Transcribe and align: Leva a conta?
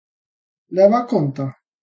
Leva 0.79 1.03
a 1.03 1.03
conta? 1.13 1.47